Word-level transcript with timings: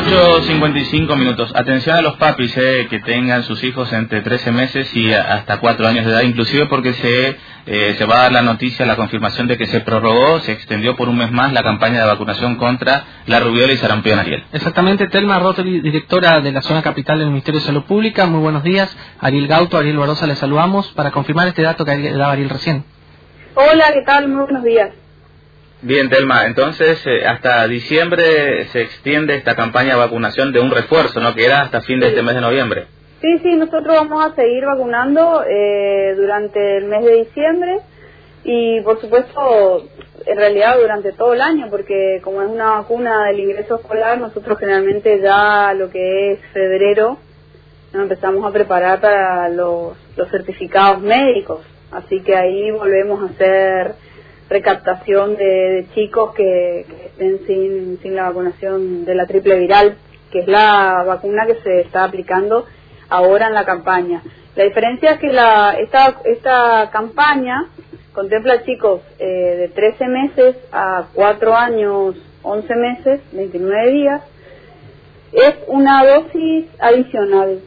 8.55 0.00 1.14
minutos. 1.14 1.52
Atención 1.54 1.94
a 1.94 2.00
los 2.00 2.16
papis 2.16 2.56
eh, 2.56 2.86
que 2.88 3.00
tengan 3.00 3.42
sus 3.42 3.62
hijos 3.62 3.92
entre 3.92 4.22
13 4.22 4.50
meses 4.50 4.96
y 4.96 5.12
hasta 5.12 5.60
4 5.60 5.86
años 5.86 6.06
de 6.06 6.12
edad, 6.12 6.22
inclusive 6.22 6.66
porque 6.66 6.94
se, 6.94 7.36
eh, 7.66 7.94
se 7.98 8.04
va 8.06 8.16
a 8.16 8.22
dar 8.22 8.32
la 8.32 8.40
noticia, 8.40 8.86
la 8.86 8.96
confirmación 8.96 9.46
de 9.46 9.58
que 9.58 9.66
se 9.66 9.80
prorrogó, 9.80 10.40
se 10.40 10.52
extendió 10.52 10.96
por 10.96 11.10
un 11.10 11.18
mes 11.18 11.30
más 11.30 11.52
la 11.52 11.62
campaña 11.62 12.00
de 12.00 12.06
vacunación 12.06 12.56
contra 12.56 13.04
la 13.26 13.40
rubiola 13.40 13.74
y 13.74 13.76
sarampión 13.76 14.18
Ariel. 14.18 14.42
Exactamente, 14.52 15.06
Telma 15.08 15.38
Rotary, 15.38 15.80
directora 15.80 16.40
de 16.40 16.50
la 16.50 16.62
zona 16.62 16.80
capital 16.80 17.18
del 17.18 17.28
Ministerio 17.28 17.60
de 17.60 17.66
Salud 17.66 17.84
Pública. 17.84 18.24
Muy 18.24 18.40
buenos 18.40 18.62
días. 18.62 18.96
Ariel 19.20 19.48
Gauto, 19.48 19.76
Ariel 19.76 19.98
Barosa, 19.98 20.26
le 20.26 20.36
saludamos 20.36 20.88
para 20.92 21.10
confirmar 21.10 21.48
este 21.48 21.60
dato 21.60 21.84
que 21.84 22.12
daba 22.12 22.32
Ariel 22.32 22.48
recién. 22.48 22.84
Hola, 23.54 23.90
¿qué 23.92 24.00
tal? 24.06 24.28
Muy 24.28 24.44
buenos 24.44 24.64
días. 24.64 24.99
Bien, 25.82 26.10
Telma, 26.10 26.44
entonces 26.44 27.02
eh, 27.06 27.26
hasta 27.26 27.66
diciembre 27.66 28.66
se 28.66 28.82
extiende 28.82 29.34
esta 29.34 29.56
campaña 29.56 29.94
de 29.94 30.00
vacunación 30.00 30.52
de 30.52 30.60
un 30.60 30.70
refuerzo, 30.70 31.20
¿no? 31.20 31.34
Que 31.34 31.46
era 31.46 31.62
hasta 31.62 31.80
fin 31.80 32.00
de 32.00 32.08
este 32.08 32.22
mes 32.22 32.34
de 32.34 32.42
noviembre. 32.42 32.86
Sí, 33.22 33.38
sí, 33.38 33.56
nosotros 33.56 33.96
vamos 33.96 34.24
a 34.24 34.34
seguir 34.34 34.64
vacunando 34.66 35.42
eh, 35.48 36.14
durante 36.16 36.76
el 36.76 36.84
mes 36.84 37.02
de 37.04 37.14
diciembre 37.24 37.78
y 38.44 38.80
por 38.82 39.00
supuesto 39.00 39.88
en 40.26 40.36
realidad 40.36 40.78
durante 40.78 41.12
todo 41.12 41.34
el 41.34 41.40
año 41.40 41.68
porque 41.70 42.20
como 42.22 42.42
es 42.42 42.48
una 42.48 42.72
vacuna 42.72 43.26
del 43.26 43.40
ingreso 43.40 43.76
escolar 43.76 44.18
nosotros 44.18 44.58
generalmente 44.58 45.20
ya 45.20 45.74
lo 45.74 45.90
que 45.90 46.32
es 46.32 46.40
febrero 46.52 47.18
nos 47.92 48.02
empezamos 48.04 48.46
a 48.46 48.52
preparar 48.52 49.00
para 49.00 49.48
los, 49.50 49.94
los 50.16 50.30
certificados 50.30 51.02
médicos 51.02 51.60
así 51.90 52.22
que 52.22 52.34
ahí 52.34 52.70
volvemos 52.70 53.22
a 53.22 53.32
hacer 53.32 53.94
recaptación 54.50 55.36
de, 55.36 55.86
chicos 55.94 56.34
que, 56.34 56.80
estén 56.80 57.46
sin, 57.46 57.98
sin 58.02 58.16
la 58.16 58.24
vacunación 58.24 59.04
de 59.04 59.14
la 59.14 59.26
triple 59.26 59.58
viral, 59.60 59.96
que 60.30 60.40
es 60.40 60.48
la 60.48 61.04
vacuna 61.06 61.46
que 61.46 61.54
se 61.62 61.80
está 61.80 62.04
aplicando 62.04 62.66
ahora 63.08 63.46
en 63.46 63.54
la 63.54 63.64
campaña. 63.64 64.22
La 64.56 64.64
diferencia 64.64 65.12
es 65.12 65.18
que 65.20 65.32
la, 65.32 65.76
esta, 65.78 66.16
esta 66.24 66.90
campaña 66.90 67.68
contempla 68.12 68.64
chicos 68.64 69.00
eh, 69.18 69.24
de 69.24 69.68
13 69.68 70.08
meses 70.08 70.56
a 70.72 71.06
4 71.14 71.54
años, 71.54 72.16
11 72.42 72.74
meses, 72.74 73.20
29 73.32 73.90
días. 73.92 74.22
Es 75.32 75.54
una 75.68 76.04
dosis 76.04 76.66
adicional, 76.80 77.60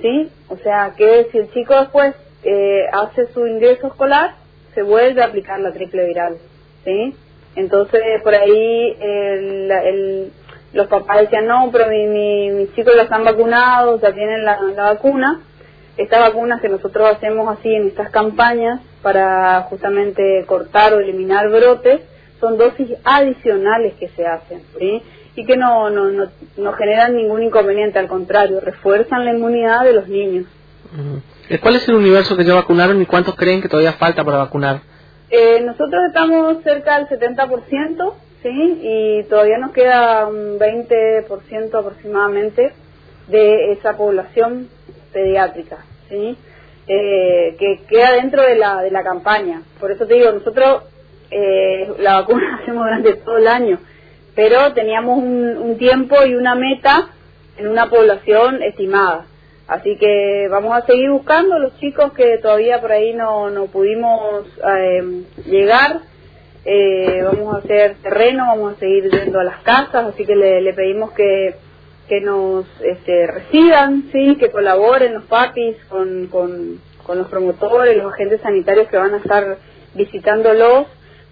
¿sí? 0.00 0.30
O 0.48 0.56
sea, 0.56 0.94
que 0.96 1.28
si 1.30 1.38
el 1.38 1.50
chico 1.52 1.78
después 1.78 2.14
eh, 2.42 2.86
hace 2.90 3.26
su 3.34 3.46
ingreso 3.46 3.88
escolar, 3.88 4.41
se 4.74 4.82
vuelve 4.82 5.22
a 5.22 5.26
aplicar 5.26 5.60
la 5.60 5.72
triple 5.72 6.06
viral, 6.06 6.38
¿sí? 6.84 7.14
Entonces, 7.54 8.00
por 8.22 8.34
ahí 8.34 8.96
el, 9.00 10.32
los 10.72 10.86
papás 10.86 11.20
decían, 11.20 11.46
no, 11.46 11.70
pero 11.70 11.88
mi, 11.88 12.50
mis 12.50 12.74
chicos 12.74 12.94
ya 12.96 13.02
están 13.02 13.24
vacunados, 13.24 14.00
ya 14.00 14.12
tienen 14.12 14.44
la, 14.44 14.58
vacuna. 14.76 15.40
Estas 15.96 16.20
vacunas 16.20 16.62
que 16.62 16.70
nosotros 16.70 17.10
hacemos 17.10 17.58
así 17.58 17.68
en 17.74 17.88
estas 17.88 18.10
campañas 18.10 18.80
para 19.02 19.60
justamente 19.62 20.44
cortar 20.46 20.94
o 20.94 21.00
eliminar 21.00 21.50
brotes, 21.50 22.00
son 22.40 22.56
dosis 22.56 22.88
adicionales 23.04 23.94
que 23.94 24.08
se 24.08 24.26
hacen, 24.26 24.62
¿sí? 24.78 25.02
Y 25.36 25.44
que 25.44 25.56
no, 25.56 25.90
no, 25.90 26.10
no, 26.10 26.28
no 26.56 26.72
generan 26.72 27.14
ningún 27.14 27.42
inconveniente, 27.42 27.98
al 27.98 28.08
contrario, 28.08 28.60
refuerzan 28.60 29.24
la 29.24 29.34
inmunidad 29.34 29.84
de 29.84 29.92
los 29.92 30.08
niños. 30.08 30.46
¿Cuál 31.60 31.76
es 31.76 31.88
el 31.88 31.94
universo 31.94 32.36
que 32.36 32.44
ya 32.44 32.54
vacunaron 32.54 33.00
y 33.00 33.06
cuántos 33.06 33.34
creen 33.34 33.62
que 33.62 33.68
todavía 33.68 33.94
falta 33.94 34.24
para 34.24 34.38
vacunar? 34.38 34.80
Eh, 35.30 35.62
nosotros 35.62 36.02
estamos 36.08 36.62
cerca 36.62 36.98
del 36.98 37.08
70%, 37.08 38.14
¿sí? 38.42 38.80
Y 38.82 39.22
todavía 39.24 39.58
nos 39.58 39.72
queda 39.72 40.26
un 40.26 40.58
20% 40.58 41.74
aproximadamente 41.74 42.72
de 43.28 43.72
esa 43.72 43.96
población 43.96 44.68
pediátrica, 45.12 45.78
¿sí? 46.10 46.36
Eh, 46.86 47.56
que 47.58 47.80
queda 47.88 48.12
dentro 48.12 48.42
de 48.42 48.56
la, 48.56 48.82
de 48.82 48.90
la 48.90 49.02
campaña. 49.02 49.62
Por 49.80 49.90
eso 49.90 50.06
te 50.06 50.14
digo, 50.14 50.32
nosotros 50.32 50.82
eh, 51.30 51.90
la 51.98 52.20
vacuna 52.20 52.58
hacemos 52.60 52.84
durante 52.84 53.14
todo 53.14 53.38
el 53.38 53.48
año, 53.48 53.78
pero 54.34 54.74
teníamos 54.74 55.18
un 55.18 55.76
tiempo 55.78 56.16
y 56.26 56.34
una 56.34 56.54
meta 56.54 57.08
en 57.56 57.68
una 57.68 57.88
población 57.88 58.62
estimada. 58.62 59.26
Así 59.68 59.96
que 59.96 60.48
vamos 60.50 60.76
a 60.76 60.84
seguir 60.86 61.10
buscando 61.10 61.58
los 61.58 61.78
chicos 61.78 62.12
que 62.12 62.38
todavía 62.38 62.80
por 62.80 62.92
ahí 62.92 63.14
no, 63.14 63.50
no 63.50 63.66
pudimos 63.66 64.46
eh, 64.78 65.22
llegar. 65.46 66.00
Eh, 66.64 67.22
vamos 67.24 67.54
a 67.54 67.58
hacer 67.58 67.96
terreno, 68.02 68.46
vamos 68.46 68.74
a 68.74 68.78
seguir 68.78 69.10
yendo 69.10 69.40
a 69.40 69.44
las 69.44 69.62
casas, 69.62 70.06
así 70.06 70.24
que 70.24 70.36
le, 70.36 70.72
pedimos 70.74 71.12
que, 71.12 71.56
que 72.08 72.20
nos 72.20 72.66
este, 72.82 73.26
reciban, 73.26 74.04
sí, 74.12 74.36
que 74.36 74.50
colaboren 74.50 75.14
los 75.14 75.24
papis 75.24 75.76
con, 75.88 76.28
con, 76.28 76.80
con 77.04 77.18
los 77.18 77.28
promotores, 77.28 77.96
los 77.96 78.12
agentes 78.12 78.40
sanitarios 78.42 78.88
que 78.88 78.96
van 78.96 79.14
a 79.14 79.18
estar 79.18 79.58
visitándolos 79.94 80.86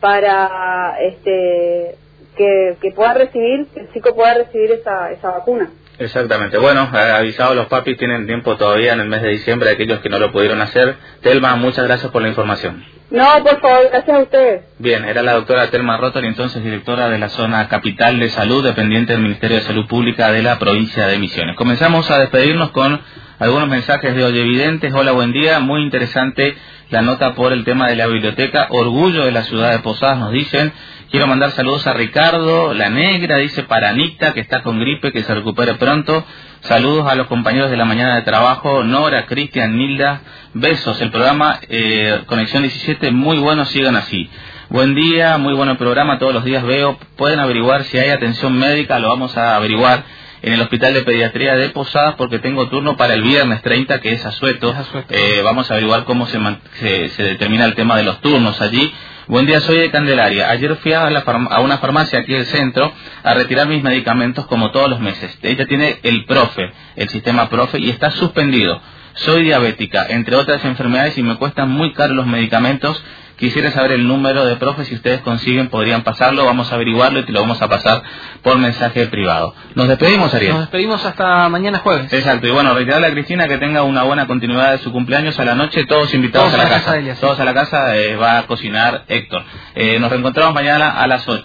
para 0.00 0.96
este, 1.00 1.96
que, 2.36 2.76
que 2.80 2.90
pueda 2.92 3.14
recibir, 3.14 3.66
que 3.72 3.80
el 3.80 3.92
chico 3.92 4.14
pueda 4.14 4.34
recibir 4.34 4.72
esa, 4.72 5.10
esa 5.10 5.30
vacuna. 5.30 5.70
Exactamente. 5.98 6.58
Bueno, 6.58 6.88
avisado 6.92 7.54
los 7.54 7.66
papis, 7.66 7.96
tienen 7.96 8.26
tiempo 8.26 8.56
todavía 8.56 8.92
en 8.92 9.00
el 9.00 9.08
mes 9.08 9.22
de 9.22 9.30
diciembre, 9.30 9.70
aquellos 9.70 10.00
que 10.00 10.10
no 10.10 10.18
lo 10.18 10.30
pudieron 10.30 10.60
hacer. 10.60 10.96
Telma, 11.22 11.56
muchas 11.56 11.86
gracias 11.86 12.12
por 12.12 12.22
la 12.22 12.28
información. 12.28 12.84
No, 13.10 13.24
por 13.42 13.60
favor, 13.60 13.88
gracias 13.90 14.16
a 14.16 14.20
ustedes. 14.20 14.64
Bien, 14.78 15.04
era 15.04 15.22
la 15.22 15.34
doctora 15.34 15.68
Telma 15.70 15.96
Rotary, 15.96 16.26
entonces 16.26 16.62
directora 16.62 17.08
de 17.08 17.18
la 17.18 17.28
zona 17.28 17.68
capital 17.68 18.18
de 18.18 18.28
salud, 18.30 18.64
dependiente 18.64 19.12
del 19.12 19.22
Ministerio 19.22 19.58
de 19.58 19.62
Salud 19.62 19.86
Pública 19.86 20.32
de 20.32 20.42
la 20.42 20.58
provincia 20.58 21.06
de 21.06 21.18
Misiones. 21.18 21.56
Comenzamos 21.56 22.10
a 22.10 22.18
despedirnos 22.18 22.70
con 22.70 23.00
algunos 23.38 23.68
mensajes 23.68 24.14
de 24.14 24.24
hoy 24.24 24.38
evidentes. 24.38 24.92
Hola, 24.92 25.12
buen 25.12 25.32
día. 25.32 25.60
Muy 25.60 25.82
interesante 25.82 26.56
la 26.90 27.02
nota 27.02 27.34
por 27.34 27.52
el 27.52 27.64
tema 27.64 27.88
de 27.88 27.96
la 27.96 28.06
biblioteca. 28.06 28.66
Orgullo 28.70 29.24
de 29.24 29.32
la 29.32 29.44
ciudad 29.44 29.70
de 29.70 29.78
Posadas, 29.78 30.18
nos 30.18 30.32
dicen. 30.32 30.72
Quiero 31.10 31.28
mandar 31.28 31.52
saludos 31.52 31.86
a 31.86 31.92
Ricardo, 31.92 32.74
la 32.74 32.90
negra, 32.90 33.38
dice 33.38 33.62
para 33.62 33.90
Anita, 33.90 34.34
que 34.34 34.40
está 34.40 34.62
con 34.62 34.80
gripe, 34.80 35.12
que 35.12 35.22
se 35.22 35.34
recupere 35.34 35.74
pronto. 35.74 36.24
Saludos 36.62 37.06
a 37.06 37.14
los 37.14 37.28
compañeros 37.28 37.70
de 37.70 37.76
la 37.76 37.84
mañana 37.84 38.16
de 38.16 38.22
trabajo, 38.22 38.82
Nora, 38.82 39.26
Cristian, 39.26 39.76
Nilda. 39.76 40.22
Besos, 40.54 41.00
el 41.00 41.10
programa 41.12 41.60
eh, 41.68 42.22
Conexión 42.26 42.64
17, 42.64 43.12
muy 43.12 43.38
bueno, 43.38 43.64
sigan 43.66 43.94
así. 43.94 44.28
Buen 44.68 44.96
día, 44.96 45.38
muy 45.38 45.54
bueno 45.54 45.72
el 45.72 45.78
programa, 45.78 46.18
todos 46.18 46.34
los 46.34 46.44
días 46.44 46.64
veo. 46.64 46.98
Pueden 47.16 47.38
averiguar 47.38 47.84
si 47.84 47.98
hay 47.98 48.10
atención 48.10 48.58
médica, 48.58 48.98
lo 48.98 49.08
vamos 49.08 49.36
a 49.36 49.54
averiguar 49.54 50.02
en 50.42 50.54
el 50.54 50.60
Hospital 50.60 50.92
de 50.92 51.02
Pediatría 51.02 51.54
de 51.54 51.68
Posadas 51.70 52.16
porque 52.16 52.40
tengo 52.40 52.68
turno 52.68 52.96
para 52.96 53.14
el 53.14 53.22
viernes 53.22 53.62
30 53.62 54.00
que 54.00 54.12
es 54.12 54.26
asueto. 54.26 54.74
Eh, 55.08 55.40
vamos 55.44 55.70
a 55.70 55.74
averiguar 55.74 56.02
cómo 56.02 56.26
se, 56.26 56.40
se, 56.80 57.08
se, 57.10 57.22
determina 57.22 57.64
el 57.64 57.74
tema 57.74 57.96
de 57.96 58.02
los 58.02 58.20
turnos 58.20 58.60
allí. 58.60 58.92
Buen 59.28 59.44
día, 59.44 59.60
soy 59.60 59.78
de 59.78 59.90
Candelaria. 59.90 60.48
Ayer 60.48 60.76
fui 60.76 60.92
a, 60.92 61.08
a, 61.08 61.60
una 61.60 61.78
farmacia 61.78 62.20
aquí 62.20 62.32
del 62.32 62.46
centro 62.46 62.92
a 63.24 63.34
retirar 63.34 63.66
mis 63.66 63.82
medicamentos 63.82 64.46
como 64.46 64.70
todos 64.70 64.88
los 64.88 65.00
meses. 65.00 65.36
Ella 65.42 65.66
tiene 65.66 65.98
el 66.04 66.26
profe, 66.26 66.70
el 66.94 67.08
sistema 67.08 67.48
profe, 67.48 67.80
y 67.80 67.90
está 67.90 68.12
suspendido. 68.12 68.80
Soy 69.14 69.42
diabética, 69.42 70.06
entre 70.10 70.36
otras 70.36 70.64
enfermedades, 70.64 71.18
y 71.18 71.24
me 71.24 71.34
cuestan 71.38 71.70
muy 71.70 71.92
caros 71.92 72.14
los 72.14 72.26
medicamentos 72.28 73.02
Quisiera 73.36 73.70
saber 73.70 73.92
el 73.92 74.08
número 74.08 74.46
de 74.46 74.56
profes, 74.56 74.88
si 74.88 74.94
ustedes 74.94 75.20
consiguen, 75.20 75.68
podrían 75.68 76.02
pasarlo, 76.02 76.46
vamos 76.46 76.72
a 76.72 76.76
averiguarlo 76.76 77.20
y 77.20 77.24
te 77.24 77.32
lo 77.32 77.40
vamos 77.40 77.60
a 77.60 77.68
pasar 77.68 78.02
por 78.42 78.56
mensaje 78.58 79.06
privado. 79.08 79.54
Nos 79.74 79.88
despedimos, 79.88 80.32
Ariel. 80.32 80.52
Nos 80.52 80.60
despedimos 80.60 81.04
hasta 81.04 81.48
mañana 81.50 81.80
jueves. 81.80 82.10
Exacto, 82.12 82.46
y 82.46 82.50
bueno, 82.50 82.72
reiterarle 82.72 83.08
a 83.08 83.10
Cristina 83.10 83.46
que 83.46 83.58
tenga 83.58 83.82
una 83.82 84.04
buena 84.04 84.26
continuidad 84.26 84.72
de 84.72 84.78
su 84.78 84.90
cumpleaños 84.90 85.38
a 85.38 85.44
la 85.44 85.54
noche, 85.54 85.84
todos 85.84 86.14
invitados 86.14 86.54
a 86.54 86.56
la, 86.56 86.68
casa. 86.68 86.96
todos 87.20 87.38
a 87.38 87.44
la 87.44 87.52
casa, 87.52 87.96
eh, 87.96 88.16
va 88.16 88.38
a 88.38 88.46
cocinar 88.46 89.04
Héctor. 89.06 89.44
Eh, 89.74 89.98
nos 89.98 90.10
reencontramos 90.10 90.54
mañana 90.54 90.90
a 90.90 91.06
las 91.06 91.28
8. 91.28 91.44